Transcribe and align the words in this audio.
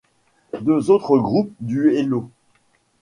Deux 0.61 0.89
autres 0.89 1.19
groupes 1.19 1.53
du 1.59 1.93
Hello! 1.95 2.31